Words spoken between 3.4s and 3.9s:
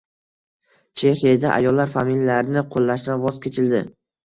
kechildi